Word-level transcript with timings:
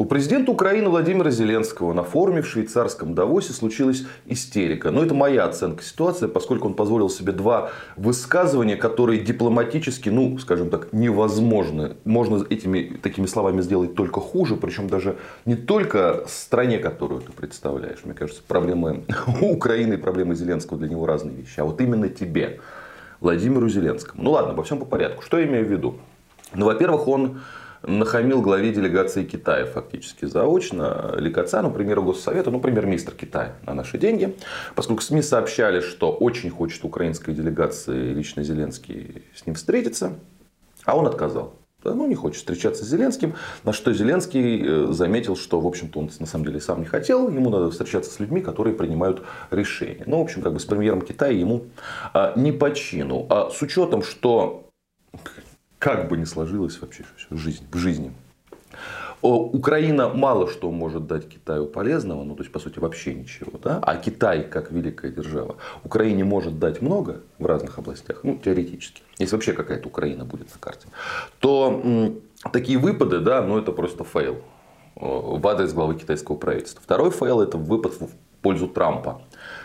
У 0.00 0.06
президента 0.06 0.50
Украины 0.50 0.88
Владимира 0.88 1.30
Зеленского 1.30 1.92
на 1.92 2.02
форуме 2.02 2.40
в 2.40 2.46
швейцарском 2.46 3.14
Давосе 3.14 3.52
случилась 3.52 4.06
истерика. 4.24 4.90
Но 4.90 5.04
это 5.04 5.12
моя 5.12 5.44
оценка 5.44 5.82
ситуации, 5.82 6.26
поскольку 6.26 6.68
он 6.68 6.72
позволил 6.72 7.10
себе 7.10 7.32
два 7.32 7.70
высказывания, 7.98 8.76
которые 8.76 9.20
дипломатически, 9.20 10.08
ну, 10.08 10.38
скажем 10.38 10.70
так, 10.70 10.90
невозможны. 10.94 11.96
Можно 12.06 12.42
этими 12.48 12.96
такими 13.02 13.26
словами 13.26 13.60
сделать 13.60 13.94
только 13.94 14.20
хуже, 14.20 14.56
причем 14.56 14.88
даже 14.88 15.18
не 15.44 15.54
только 15.54 16.24
стране, 16.26 16.78
которую 16.78 17.20
ты 17.20 17.32
представляешь. 17.32 17.98
Мне 18.04 18.14
кажется, 18.14 18.40
проблемы 18.48 19.04
Украины 19.42 19.92
и 19.92 19.98
проблемы 19.98 20.34
Зеленского 20.34 20.78
для 20.78 20.88
него 20.88 21.04
разные 21.04 21.36
вещи. 21.36 21.60
А 21.60 21.64
вот 21.64 21.78
именно 21.82 22.08
тебе, 22.08 22.60
Владимиру 23.20 23.68
Зеленскому. 23.68 24.22
Ну 24.22 24.30
ладно, 24.30 24.54
во 24.54 24.62
всем 24.62 24.78
по 24.78 24.86
порядку. 24.86 25.20
Что 25.20 25.38
я 25.38 25.44
имею 25.44 25.66
в 25.66 25.70
виду? 25.70 25.98
Ну, 26.54 26.64
во-первых, 26.64 27.06
он 27.06 27.40
нахамил 27.82 28.42
главе 28.42 28.72
делегации 28.72 29.24
Китая 29.24 29.66
фактически 29.66 30.24
заочно, 30.24 31.14
Ли 31.16 31.30
Кацану, 31.30 31.70
премьеру 31.70 32.02
Госсовета, 32.02 32.50
ну, 32.50 32.60
премьер-министр 32.60 33.14
Китая 33.14 33.56
на 33.66 33.74
наши 33.74 33.98
деньги, 33.98 34.36
поскольку 34.74 35.02
СМИ 35.02 35.22
сообщали, 35.22 35.80
что 35.80 36.12
очень 36.12 36.50
хочет 36.50 36.84
украинской 36.84 37.32
делегации 37.32 38.12
лично 38.12 38.42
Зеленский 38.42 39.24
с 39.34 39.46
ним 39.46 39.54
встретиться, 39.54 40.18
а 40.84 40.96
он 40.96 41.06
отказал. 41.06 41.54
Да, 41.82 41.94
ну, 41.94 42.06
не 42.06 42.14
хочет 42.14 42.40
встречаться 42.40 42.84
с 42.84 42.88
Зеленским. 42.88 43.34
На 43.64 43.72
что 43.72 43.92
Зеленский 43.94 44.62
э, 44.62 44.92
заметил, 44.92 45.34
что, 45.34 45.60
в 45.60 45.66
общем-то, 45.66 45.98
он 45.98 46.10
на 46.18 46.26
самом 46.26 46.44
деле 46.44 46.60
сам 46.60 46.80
не 46.80 46.84
хотел. 46.84 47.30
Ему 47.30 47.48
надо 47.48 47.70
встречаться 47.70 48.10
с 48.10 48.20
людьми, 48.20 48.42
которые 48.42 48.74
принимают 48.74 49.22
решения. 49.50 50.04
Ну, 50.06 50.18
в 50.18 50.22
общем, 50.22 50.42
как 50.42 50.52
бы 50.52 50.60
с 50.60 50.66
премьером 50.66 51.00
Китая 51.00 51.32
ему 51.32 51.64
а, 52.12 52.34
не 52.36 52.52
по 52.52 52.74
чину. 52.74 53.26
А 53.30 53.48
с 53.48 53.62
учетом, 53.62 54.02
что 54.02 54.69
как 55.80 56.08
бы 56.08 56.16
ни 56.16 56.24
сложилось 56.24 56.80
вообще 56.80 57.04
в 57.30 57.36
жизни, 57.36 57.66
в 57.72 57.76
жизни. 57.78 58.12
Украина 59.22 60.08
мало 60.08 60.48
что 60.48 60.70
может 60.70 61.06
дать 61.06 61.28
Китаю 61.28 61.66
полезного, 61.66 62.22
ну 62.22 62.36
то 62.36 62.42
есть 62.42 62.52
по 62.52 62.58
сути 62.58 62.78
вообще 62.78 63.12
ничего, 63.14 63.58
да? 63.58 63.78
а 63.82 63.96
Китай 63.96 64.44
как 64.44 64.70
великая 64.70 65.10
держава 65.10 65.56
Украине 65.84 66.24
может 66.24 66.58
дать 66.58 66.80
много 66.80 67.20
в 67.38 67.44
разных 67.44 67.78
областях, 67.78 68.20
ну 68.22 68.38
теоретически, 68.42 69.02
если 69.18 69.34
вообще 69.34 69.52
какая-то 69.52 69.88
Украина 69.88 70.24
будет 70.24 70.52
на 70.54 70.60
карте, 70.60 70.88
то 71.38 71.80
м, 71.84 72.20
такие 72.52 72.78
выпады, 72.78 73.18
да, 73.18 73.42
ну 73.42 73.58
это 73.58 73.72
просто 73.72 74.04
fail 74.04 74.42
в 74.96 75.46
адрес 75.46 75.72
главы 75.72 75.96
китайского 75.96 76.36
правительства. 76.36 76.82
Второй 76.82 77.10
fail 77.10 77.40
это 77.40 77.58
выпад 77.58 77.94
в 78.00 78.08
пользу 78.42 78.68
Трампа. 78.68 79.22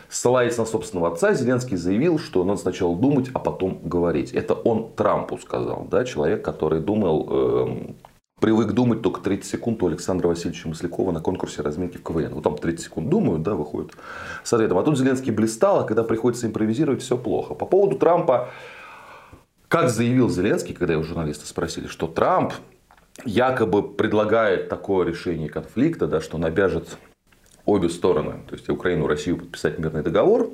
Ссылаясь 0.09 0.57
на 0.57 0.65
собственного 0.65 1.11
отца, 1.11 1.33
Зеленский 1.33 1.77
заявил, 1.77 2.19
что 2.19 2.43
надо 2.43 2.59
сначала 2.59 2.95
думать, 2.95 3.29
а 3.33 3.39
потом 3.39 3.79
говорить. 3.83 4.31
Это 4.33 4.53
он 4.53 4.91
Трампу 4.95 5.37
сказал. 5.37 5.87
Да? 5.89 6.05
Человек, 6.05 6.43
который 6.43 6.79
думал, 6.79 7.27
э, 7.29 7.93
привык 8.39 8.71
думать 8.71 9.01
только 9.01 9.21
30 9.21 9.49
секунд 9.49 9.81
у 9.83 9.87
Александра 9.87 10.27
Васильевича 10.27 10.67
Маслякова 10.67 11.11
на 11.11 11.21
конкурсе 11.21 11.61
разминки 11.61 11.97
в 11.97 12.03
КВН. 12.03 12.33
Вот 12.33 12.43
там 12.43 12.57
30 12.57 12.85
секунд 12.85 13.09
думают, 13.09 13.43
да, 13.43 13.55
выходит 13.55 13.93
с 14.43 14.53
ответом. 14.53 14.77
А 14.77 14.83
тут 14.83 14.97
Зеленский 14.97 15.31
блистал, 15.31 15.79
а 15.79 15.83
когда 15.83 16.03
приходится 16.03 16.45
импровизировать, 16.45 17.01
все 17.01 17.17
плохо. 17.17 17.53
По 17.53 17.65
поводу 17.65 17.97
Трампа, 17.97 18.49
как 19.67 19.89
заявил 19.89 20.29
Зеленский, 20.29 20.75
когда 20.75 20.93
его 20.93 21.03
журналисты 21.03 21.47
спросили, 21.47 21.87
что 21.87 22.07
Трамп 22.07 22.53
якобы 23.23 23.81
предлагает 23.81 24.69
такое 24.69 25.05
решение 25.05 25.49
конфликта, 25.49 26.07
да, 26.07 26.19
что 26.21 26.37
он 26.37 26.45
обе 27.65 27.89
стороны, 27.89 28.35
то 28.47 28.53
есть 28.53 28.69
Украину 28.69 29.05
и 29.05 29.07
Россию 29.09 29.37
подписать 29.37 29.79
мирный 29.79 30.03
договор, 30.03 30.49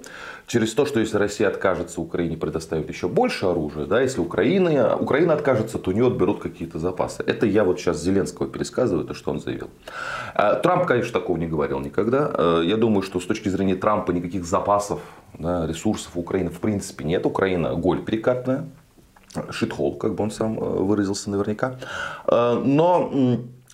через 0.47 0.73
то, 0.73 0.85
что 0.85 0.99
если 0.99 1.17
Россия 1.17 1.49
откажется, 1.49 1.99
Украине 1.99 2.37
предоставит 2.37 2.89
еще 2.89 3.07
больше 3.09 3.45
оружия, 3.45 3.85
да, 3.85 4.01
если 4.01 4.21
Украина, 4.21 4.95
Украина 4.95 5.33
откажется, 5.33 5.77
то 5.77 5.91
у 5.91 5.93
нее 5.93 6.07
отберут 6.07 6.41
какие-то 6.41 6.79
запасы. 6.79 7.23
Это 7.27 7.45
я 7.45 7.63
вот 7.63 7.79
сейчас 7.79 8.01
Зеленского 8.01 8.47
пересказываю, 8.47 9.05
то, 9.05 9.13
что 9.13 9.31
он 9.31 9.41
заявил. 9.41 9.69
А, 10.33 10.55
Трамп, 10.55 10.85
конечно, 10.85 11.11
такого 11.11 11.37
не 11.37 11.47
говорил 11.47 11.79
никогда. 11.79 12.31
А, 12.33 12.61
я 12.61 12.77
думаю, 12.77 13.01
что 13.01 13.19
с 13.19 13.25
точки 13.25 13.49
зрения 13.49 13.75
Трампа 13.75 14.11
никаких 14.11 14.45
запасов, 14.45 15.01
да, 15.37 15.67
ресурсов 15.67 16.11
Украины 16.15 16.49
в 16.49 16.59
принципе 16.59 17.03
нет. 17.03 17.25
Украина 17.25 17.75
голь 17.75 18.03
перекатная, 18.03 18.69
шитхол, 19.49 19.95
как 19.95 20.15
бы 20.15 20.23
он 20.23 20.31
сам 20.31 20.57
э, 20.57 20.61
выразился 20.61 21.29
наверняка. 21.29 21.77
А, 22.25 22.55
но 22.55 23.11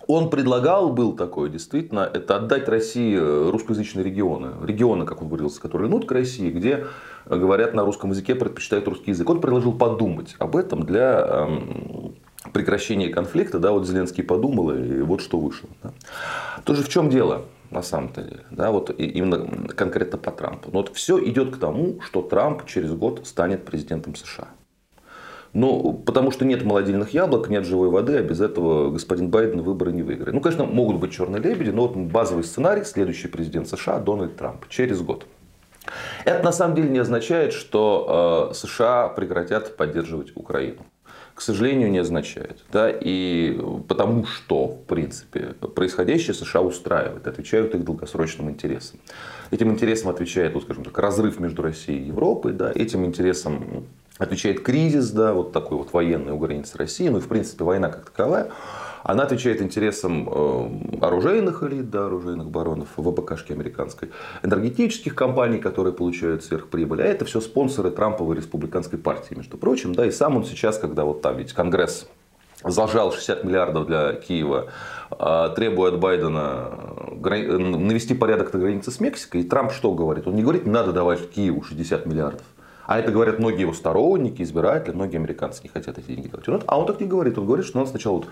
он 0.07 0.29
предлагал, 0.29 0.91
был 0.91 1.13
такой 1.16 1.50
действительно, 1.50 2.09
это 2.12 2.38
отдать 2.38 2.68
России 2.68 3.16
э, 3.18 3.50
русскоязычные 3.50 4.03
регионы. 4.03 4.53
Регионы, 4.66 5.06
как 5.06 5.22
он 5.22 5.28
выразился, 5.28 5.62
которые 5.62 5.90
идут 5.90 6.06
к 6.06 6.12
России, 6.12 6.50
где 6.50 6.85
говорят 7.25 7.73
на 7.73 7.84
русском 7.84 8.12
языке, 8.12 8.35
предпочитают 8.35 8.88
русский 8.88 9.12
язык. 9.12 9.29
Он 9.29 9.41
предложил 9.41 9.73
подумать 9.73 10.35
об 10.40 10.56
этом 10.56 10.84
для 10.84 11.19
эм, 11.19 12.16
прекращения 12.53 13.09
конфликта. 13.09 13.59
Да, 13.59 13.72
вот 13.72 13.88
Зеленский 13.88 14.23
подумал, 14.23 14.72
и 14.72 15.01
вот 15.01 15.22
что 15.22 15.38
вышло. 15.40 15.69
Да. 15.84 15.91
Тоже 16.63 16.84
в 16.84 16.90
чем 16.90 17.09
дело? 17.09 17.46
на 17.69 17.81
самом-то 17.81 18.22
деле. 18.22 18.46
Да, 18.51 18.72
вот 18.72 18.97
именно 18.97 19.67
конкретно 19.67 20.17
по 20.17 20.31
Трампу. 20.31 20.69
Но 20.72 20.79
вот 20.79 20.96
все 20.96 21.23
идет 21.23 21.56
к 21.56 21.59
тому, 21.59 22.00
что 22.01 22.22
Трамп 22.22 22.66
через 22.66 22.91
год 22.94 23.22
станет 23.25 23.66
президентом 23.66 24.16
США. 24.16 24.47
Ну, 25.53 25.94
потому 26.06 26.31
что 26.31 26.46
нет 26.46 26.63
молодильных 26.63 27.13
яблок, 27.13 27.50
нет 27.50 27.66
живой 27.66 27.90
воды, 27.90 28.18
а 28.18 28.22
без 28.22 28.41
этого 28.41 28.91
господин 28.91 29.30
Байден 29.30 29.62
выборы 29.62 29.91
не 29.91 30.03
выиграет. 30.03 30.34
Ну, 30.34 30.41
конечно, 30.41 30.66
могут 30.66 30.97
быть 30.97 31.12
черные 31.12 31.41
лебеди, 31.41 31.69
но 31.69 31.88
вот 31.88 31.96
базовый 31.96 32.44
сценарий, 32.44 32.84
следующий 32.84 33.28
президент 33.28 33.68
США 33.68 34.00
Дональд 34.00 34.35
Трамп 34.35 34.68
через 34.69 35.02
год. 35.02 35.25
Это 36.25 36.44
на 36.44 36.52
самом 36.52 36.75
деле 36.75 36.90
не 36.90 37.00
означает, 37.00 37.53
что 37.53 38.50
э, 38.52 38.53
США 38.53 39.09
прекратят 39.09 39.78
поддерживать 39.78 40.31
Украину. 40.35 40.85
К 41.34 41.41
сожалению, 41.41 41.91
не 41.91 42.00
означает. 42.00 42.64
Да? 42.72 42.90
И 42.90 43.59
потому 43.88 44.25
что, 44.25 44.69
в 44.69 44.84
принципе, 44.85 45.53
происходящее 45.75 46.34
США 46.34 46.62
устраивает, 46.62 47.28
отвечают 47.28 47.75
их 47.75 47.84
долгосрочным 47.84 48.50
интересам. 48.50 49.00
Этим 49.52 49.69
интересам 49.69 50.09
отвечает, 50.09 50.56
вот, 50.56 50.64
скажем 50.64 50.84
так, 50.84 50.97
разрыв 50.97 51.40
между 51.40 51.62
Россией 51.62 52.00
и 52.00 52.08
Европой. 52.08 52.53
Да? 52.53 52.72
Этим 52.74 53.06
интересам 53.06 53.85
отвечает 54.17 54.61
кризис, 54.61 55.11
да, 55.11 55.33
вот 55.33 55.51
такой 55.51 55.78
вот 55.78 55.94
военный 55.94 56.33
у 56.33 56.38
границ 56.38 56.75
России, 56.75 57.07
ну 57.09 57.17
и 57.17 57.22
в 57.22 57.28
принципе 57.28 57.63
война 57.63 57.89
как 57.89 58.09
таковая, 58.09 58.51
она 59.03 59.23
отвечает 59.23 59.61
интересам 59.61 60.28
э, 60.29 61.00
оружейных 61.01 61.63
элит, 61.63 61.89
да, 61.89 62.07
оружейных 62.07 62.50
баронов, 62.50 62.89
ВПКшки 62.97 63.53
американской, 63.53 64.11
энергетических 64.44 65.16
компаний, 65.16 65.59
которые 65.59 65.94
получают 65.94 66.44
сверхприбыль. 66.44 67.01
А 67.01 67.05
это 67.05 67.23
все 67.23 67.39
спонсоры 67.39 67.91
Трамповой 67.91 68.35
республиканской 68.35 69.00
партии, 69.00 69.35
между 69.35 69.57
прочим. 69.57 69.95
Да, 69.95 70.05
и 70.05 70.11
сам 70.11 70.35
он 70.35 70.44
сейчас, 70.44 70.78
когда 70.78 71.05
вот 71.05 71.22
там 71.22 71.38
ведь 71.38 71.53
Конгресс 71.53 72.09
зажал 72.63 73.13
60 73.13 73.44
миллиардов 73.44 73.88
для 73.88 74.13
Киева, 74.13 74.67
а, 75.11 75.49
требуя 75.49 75.91
от 75.91 75.99
Байдена 75.99 76.72
навести 77.22 78.13
порядок 78.13 78.53
на 78.53 78.59
границе 78.59 78.91
с 78.91 78.99
Мексикой. 78.99 79.41
И 79.41 79.44
Трамп 79.44 79.72
что 79.72 79.94
говорит? 79.94 80.28
Он 80.28 80.35
не 80.35 80.41
говорит, 80.41 80.66
надо 80.66 80.91
давать 80.91 81.29
Киеву 81.29 81.63
60 81.63 82.05
миллиардов. 82.05 82.44
А 82.88 82.98
это 82.98 83.12
говорят 83.12 83.38
многие 83.38 83.62
его 83.62 83.74
сторонники, 83.74 84.42
избиратели, 84.42 84.96
многие 84.96 85.18
американцы 85.18 85.62
не 85.62 85.70
хотят 85.70 85.98
эти 86.00 86.08
деньги 86.08 86.28
давать. 86.30 86.64
А 86.66 86.80
он 86.80 86.88
так 86.88 87.00
не 87.00 87.06
говорит. 87.06 87.38
Он 87.38 87.46
говорит, 87.46 87.66
что 87.66 87.78
надо 87.78 87.92
сначала 87.92 88.16
вот 88.16 88.28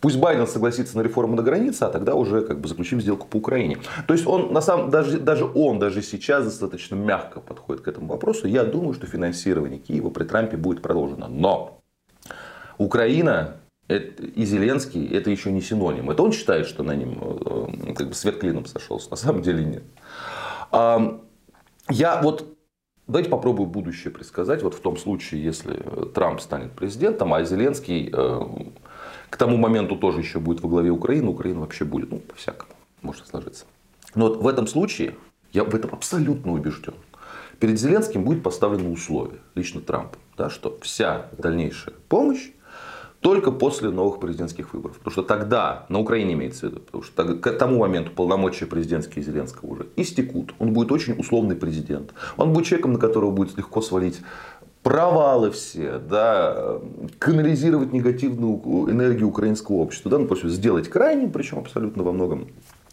Пусть 0.00 0.18
Байден 0.18 0.48
согласится 0.48 0.98
на 0.98 1.02
реформу 1.02 1.36
на 1.36 1.42
границе, 1.42 1.84
а 1.84 1.88
тогда 1.88 2.16
уже 2.16 2.42
как 2.42 2.60
бы 2.60 2.68
заключим 2.68 3.00
сделку 3.00 3.28
по 3.28 3.36
Украине. 3.36 3.78
То 4.08 4.14
есть 4.14 4.26
он 4.26 4.52
на 4.52 4.60
самом 4.60 4.90
даже, 4.90 5.20
даже 5.20 5.44
он 5.44 5.78
даже 5.78 6.02
сейчас 6.02 6.44
достаточно 6.44 6.96
мягко 6.96 7.38
подходит 7.38 7.84
к 7.84 7.88
этому 7.88 8.08
вопросу. 8.08 8.48
Я 8.48 8.64
думаю, 8.64 8.94
что 8.94 9.06
финансирование 9.06 9.78
Киева 9.78 10.10
при 10.10 10.24
Трампе 10.24 10.56
будет 10.56 10.82
продолжено. 10.82 11.28
Но 11.28 11.78
Украина 12.78 13.58
и 13.88 14.44
Зеленский 14.44 15.06
это 15.06 15.30
еще 15.30 15.52
не 15.52 15.60
синоним. 15.60 16.10
Это 16.10 16.24
он 16.24 16.32
считает, 16.32 16.66
что 16.66 16.82
на 16.82 16.96
ним 16.96 17.18
э, 17.20 17.94
как 17.94 18.08
бы 18.08 18.14
свет 18.14 18.38
клином 18.38 18.66
сошелся. 18.66 19.08
На 19.10 19.16
самом 19.16 19.42
деле 19.42 19.64
нет. 19.64 19.84
Я 21.90 22.20
вот 22.22 22.56
Давайте 23.08 23.30
попробую 23.30 23.66
будущее 23.66 24.12
предсказать. 24.12 24.62
Вот 24.62 24.74
в 24.74 24.80
том 24.80 24.96
случае, 24.96 25.42
если 25.42 25.82
Трамп 26.14 26.40
станет 26.40 26.72
президентом, 26.72 27.34
а 27.34 27.42
Зеленский 27.42 28.08
э, 28.12 28.40
к 29.28 29.36
тому 29.36 29.56
моменту 29.56 29.96
тоже 29.96 30.20
еще 30.20 30.38
будет 30.38 30.62
во 30.62 30.68
главе 30.68 30.90
Украины, 30.90 31.28
Украина 31.28 31.60
вообще 31.60 31.84
будет, 31.84 32.10
ну, 32.10 32.20
по-всякому 32.20 32.72
может 33.02 33.26
сложиться. 33.26 33.64
Но 34.14 34.28
вот 34.28 34.42
в 34.42 34.46
этом 34.46 34.68
случае, 34.68 35.16
я 35.52 35.64
в 35.64 35.74
этом 35.74 35.92
абсолютно 35.92 36.52
убежден, 36.52 36.94
перед 37.58 37.78
Зеленским 37.78 38.22
будет 38.22 38.42
поставлено 38.42 38.90
условие, 38.90 39.40
лично 39.56 39.80
Трампа, 39.80 40.18
да, 40.36 40.48
что 40.48 40.78
вся 40.80 41.26
дальнейшая 41.38 41.94
помощь 42.08 42.50
только 43.22 43.52
после 43.52 43.90
новых 43.90 44.18
президентских 44.18 44.74
выборов. 44.74 44.98
Потому 44.98 45.12
что 45.12 45.22
тогда, 45.22 45.86
на 45.88 46.00
Украине 46.00 46.34
имеется 46.34 46.66
в 46.66 46.70
виду, 46.70 46.80
потому 46.80 47.04
что 47.04 47.24
к 47.36 47.52
тому 47.52 47.78
моменту 47.78 48.10
полномочия 48.10 48.66
президентские 48.66 49.24
Зеленского 49.24 49.70
уже 49.70 49.86
истекут. 49.96 50.54
Он 50.58 50.72
будет 50.72 50.90
очень 50.90 51.18
условный 51.18 51.54
президент. 51.54 52.12
Он 52.36 52.52
будет 52.52 52.66
человеком, 52.66 52.94
на 52.94 52.98
которого 52.98 53.30
будет 53.30 53.56
легко 53.56 53.80
свалить 53.80 54.20
провалы 54.82 55.52
все, 55.52 55.98
да, 55.98 56.80
канализировать 57.20 57.92
негативную 57.92 58.90
энергию 58.90 59.28
украинского 59.28 59.76
общества, 59.76 60.10
да, 60.10 60.18
ну, 60.18 60.26
просто 60.26 60.48
сделать 60.48 60.88
крайним, 60.88 61.30
причем 61.30 61.60
абсолютно 61.60 62.02
во 62.02 62.10
многом 62.10 62.48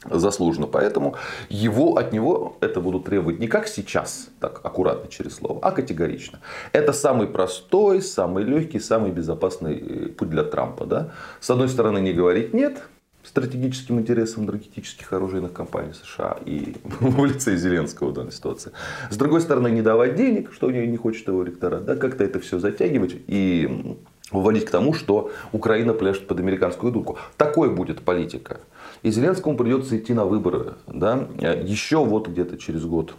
заслуженно. 0.06 0.68
Поэтому 0.68 1.16
его, 1.50 1.98
от 1.98 2.14
него 2.14 2.58
это 2.62 2.80
будут 2.82 3.06
требовать 3.06 3.40
не 3.40 3.48
как 3.48 3.68
сейчас, 3.68 4.30
так 4.40 4.62
аккуратно 4.64 5.10
через 5.10 5.36
слово, 5.36 5.60
а 5.62 5.72
категорично. 5.72 6.40
Это 6.72 6.94
самый 6.94 7.28
простой, 7.28 8.02
самый 8.02 8.44
легкий, 8.44 8.80
самый 8.80 9.12
безопасный 9.12 9.78
э, 9.78 10.10
путь 10.10 10.30
для 10.30 10.44
Трампа. 10.44 10.86
Да? 10.86 11.12
С 11.40 11.50
одной 11.50 11.70
стороны 11.70 12.00
не 12.00 12.14
говорить 12.14 12.54
нет, 12.54 12.82
стратегическим 13.24 14.00
интересам 14.00 14.46
энергетических 14.46 15.12
оружейных 15.14 15.54
компаний 15.54 15.94
США 15.94 16.38
и 16.46 16.76
в 17.00 17.26
лице 17.26 17.58
Зеленского 17.58 18.10
в 18.10 18.14
данной 18.14 18.32
ситуации. 18.32 18.72
С 19.10 19.18
другой 19.18 19.42
стороны, 19.42 19.70
не 19.70 19.82
давать 19.82 20.16
денег, 20.16 20.52
что 20.54 20.72
не 20.72 20.98
хочет 20.98 21.28
его 21.28 21.44
электорат, 21.44 21.86
да, 21.86 21.96
как-то 21.96 22.24
это 22.24 22.40
все 22.40 22.60
затягивать 22.60 23.16
и 23.28 23.98
выводить 24.32 24.66
к 24.66 24.72
тому, 24.72 24.94
что 24.94 25.32
Украина 25.52 25.94
пляшет 25.94 26.28
под 26.28 26.40
американскую 26.40 26.92
дудку. 26.92 27.18
Такой 27.38 27.70
будет 27.70 28.02
политика. 28.02 28.62
И 29.04 29.12
Зеленскому 29.12 29.58
придется 29.58 29.98
идти 29.98 30.14
на 30.14 30.26
выборы. 30.26 30.76
Да? 30.88 31.28
Еще 31.40 31.98
вот 31.98 32.28
где-то 32.28 32.58
через 32.58 32.86
год 32.86 33.16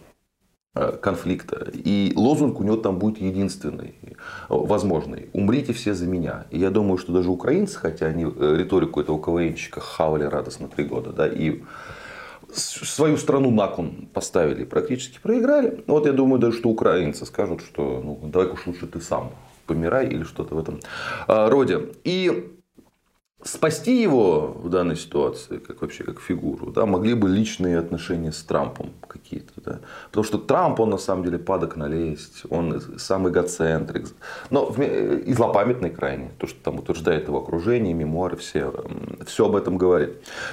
э, 0.75 0.97
конфликта. 1.01 1.69
И 1.73 2.13
лозунг 2.15 2.59
у 2.59 2.63
него 2.63 2.77
там 2.77 2.99
будет 2.99 3.19
единственный, 3.19 3.95
возможный. 4.49 5.29
Умрите 5.33 5.73
все 5.73 5.93
за 5.93 6.07
меня. 6.07 6.45
И 6.51 6.59
я 6.59 6.69
думаю, 6.69 6.97
что 6.97 7.13
даже 7.13 7.29
украинцы, 7.29 7.77
хотя 7.77 8.07
они 8.07 8.25
э, 8.25 8.55
риторику 8.57 9.01
этого 9.01 9.21
КВНщика 9.21 9.79
хавали 9.79 10.23
радостно 10.23 10.67
три 10.67 10.85
года, 10.85 11.11
да, 11.11 11.27
и 11.27 11.61
свою 12.53 13.15
страну 13.15 13.49
на 13.49 13.67
кон 13.67 14.09
поставили, 14.13 14.65
практически 14.65 15.19
проиграли. 15.21 15.83
Вот 15.87 16.05
я 16.05 16.11
думаю, 16.11 16.39
даже 16.39 16.57
что 16.57 16.69
украинцы 16.69 17.25
скажут, 17.25 17.61
что 17.61 18.01
ну, 18.03 18.19
давай-ка 18.29 18.53
уж 18.53 18.67
лучше 18.67 18.87
ты 18.87 18.99
сам 18.99 19.31
помирай 19.65 20.07
или 20.07 20.23
что-то 20.23 20.55
в 20.55 20.59
этом 20.59 20.79
а, 21.27 21.49
роде. 21.49 21.89
И 22.03 22.51
спасти 23.43 24.01
его 24.01 24.55
в 24.63 24.69
данной 24.69 24.95
ситуации, 24.95 25.57
как 25.57 25.81
вообще 25.81 26.03
как 26.03 26.19
фигуру, 26.19 26.71
да, 26.71 26.85
могли 26.85 27.13
бы 27.13 27.27
личные 27.27 27.79
отношения 27.79 28.31
с 28.31 28.43
Трампом 28.43 28.91
какие-то. 29.07 29.53
Да. 29.57 29.79
Потому 30.07 30.23
что 30.23 30.37
Трамп, 30.37 30.79
он 30.79 30.89
на 30.91 30.97
самом 30.97 31.23
деле 31.23 31.39
падок 31.39 31.75
налезть, 31.75 32.43
он 32.49 32.81
сам 32.97 33.27
эгоцентрик, 33.29 34.07
но 34.49 34.73
и 34.77 35.33
злопамятный 35.33 35.89
крайне, 35.89 36.31
то, 36.37 36.47
что 36.47 36.61
там 36.63 36.79
утверждает 36.79 37.27
его 37.27 37.39
окружение, 37.39 37.93
мемуары, 37.93 38.37
все, 38.37 38.73
все 39.25 39.45
об 39.45 39.55
этом 39.55 39.77
говорит. 39.77 40.11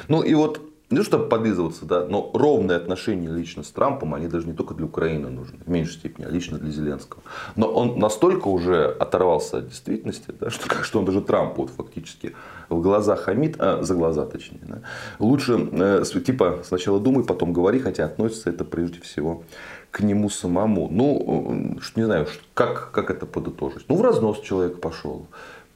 Ну 0.09 0.23
и 0.23 0.35
вот 0.35 0.68
то, 0.97 1.05
чтобы 1.05 1.29
подлизываться, 1.29 1.85
да, 1.85 2.07
но 2.07 2.31
ровные 2.33 2.77
отношения 2.77 3.29
лично 3.29 3.63
с 3.63 3.71
Трампом, 3.71 4.15
они 4.15 4.27
даже 4.27 4.47
не 4.47 4.55
только 4.55 4.75
для 4.75 4.87
Украины 4.87 5.29
нужны, 5.29 5.59
в 5.65 5.69
меньшей 5.69 5.95
степени, 5.95 6.25
а 6.25 6.31
лично 6.31 6.59
для 6.59 6.71
Зеленского. 6.71 7.23
Но 7.57 7.71
он 7.71 7.99
настолько 7.99 8.49
уже 8.49 8.87
оторвался 8.87 9.59
от 9.59 9.69
действительности, 9.69 10.33
да, 10.41 10.49
что, 10.49 10.83
что 10.83 10.99
он 11.01 11.05
даже 11.05 11.21
Трампу 11.21 11.63
вот, 11.63 11.71
фактически 11.71 12.35
в 12.69 12.81
глаза 12.81 13.17
хамит, 13.17 13.57
а, 13.59 13.83
за 13.83 13.95
глаза 13.95 14.25
точнее. 14.25 14.61
Да. 14.63 14.83
Лучше 15.19 15.59
э, 15.73 16.03
типа 16.25 16.61
сначала 16.65 17.01
думай, 17.01 17.25
потом 17.25 17.53
говори, 17.53 17.81
хотя 17.81 18.07
относится 18.07 18.51
это 18.51 18.65
прежде 18.65 19.01
всего 19.01 19.43
к 19.91 20.01
нему 20.01 20.29
самому. 20.31 20.89
Ну, 20.91 21.77
э, 21.77 21.81
не 21.97 22.05
знаю, 22.05 22.27
как, 22.55 22.91
как 22.93 23.11
это 23.11 23.27
подытожить. 23.27 23.85
Ну, 23.89 23.97
в 23.97 24.03
разнос 24.03 24.41
человек 24.41 24.81
пошел. 24.81 25.27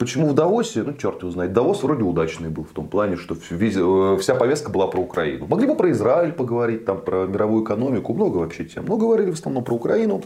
Почему 0.02 0.26
в 0.26 0.34
Давосе? 0.34 0.82
Ну, 0.82 0.94
черт 0.94 1.22
его 1.22 1.30
знает. 1.30 1.52
Давос 1.52 1.84
вроде 1.84 2.02
удачный 2.02 2.48
был 2.48 2.64
в 2.64 2.72
том 2.72 2.88
плане, 2.88 3.16
что 3.16 3.36
э, 3.36 4.16
вся 4.18 4.34
повестка 4.34 4.68
была 4.68 4.88
про 4.88 4.98
Украину. 5.00 5.46
Могли 5.46 5.68
бы 5.68 5.76
про 5.76 5.92
Израиль 5.92 6.32
поговорить, 6.32 6.84
там, 6.84 7.00
про 7.00 7.28
мировую 7.28 7.62
экономику, 7.62 8.12
много 8.12 8.38
вообще 8.38 8.64
тем. 8.64 8.84
Но 8.86 8.96
говорили 8.96 9.30
в 9.30 9.34
основном 9.34 9.62
про 9.62 9.74
Украину. 9.74 10.20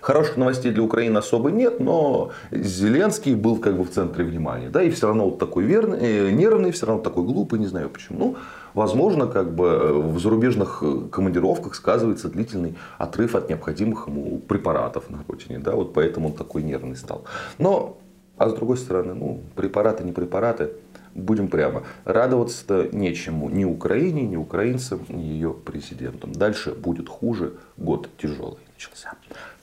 Хороших 0.00 0.36
новостей 0.36 0.70
для 0.70 0.84
Украины 0.84 1.18
особо 1.18 1.50
нет, 1.50 1.80
но 1.80 2.30
Зеленский 2.52 3.34
был 3.34 3.56
как 3.56 3.76
бы 3.76 3.82
в 3.82 3.90
центре 3.90 4.24
внимания. 4.24 4.68
Да, 4.68 4.80
и 4.80 4.90
все 4.90 5.08
равно 5.08 5.24
вот 5.24 5.40
такой 5.40 5.64
верный, 5.64 5.98
э, 6.00 6.30
нервный, 6.30 6.70
все 6.70 6.86
равно 6.86 7.02
такой 7.02 7.24
глупый, 7.24 7.58
не 7.58 7.66
знаю 7.66 7.88
почему. 7.88 8.18
Ну, 8.18 8.36
возможно, 8.74 9.26
как 9.26 9.56
бы 9.56 10.02
в 10.02 10.20
зарубежных 10.20 10.84
командировках 11.10 11.74
сказывается 11.74 12.28
длительный 12.28 12.76
отрыв 12.98 13.34
от 13.34 13.48
необходимых 13.48 14.06
ему 14.06 14.38
препаратов 14.38 15.10
на 15.10 15.18
родине. 15.26 15.58
Да, 15.58 15.72
вот 15.72 15.94
поэтому 15.94 16.28
он 16.28 16.34
такой 16.34 16.62
нервный 16.62 16.94
стал. 16.94 17.24
Но 17.58 17.98
а 18.36 18.48
с 18.48 18.54
другой 18.54 18.76
стороны, 18.76 19.14
ну, 19.14 19.40
препараты, 19.54 20.04
не 20.04 20.12
препараты, 20.12 20.70
будем 21.14 21.48
прямо, 21.48 21.84
радоваться-то 22.04 22.88
нечему 22.92 23.48
ни 23.48 23.64
Украине, 23.64 24.22
ни 24.26 24.36
украинцам, 24.36 25.04
ни 25.08 25.22
ее 25.22 25.52
президентам. 25.52 26.32
Дальше 26.32 26.72
будет 26.72 27.08
хуже, 27.08 27.54
год 27.76 28.08
тяжелый 28.18 28.58
начался. 28.72 29.12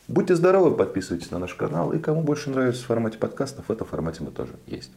Будьте 0.08 0.36
здоровы, 0.36 0.76
подписывайтесь 0.76 1.32
на 1.32 1.40
наш 1.40 1.54
канал. 1.54 1.94
И 1.94 2.00
кому 2.00 2.22
больше 2.22 2.50
нравится 2.50 2.84
в 2.84 2.88
формате 2.88 3.18
подкастов, 3.18 3.66
в 3.68 3.72
этом 3.72 3.88
формате 3.88 4.24
мы 4.24 4.32
тоже 4.32 4.54
есть. 4.68 4.92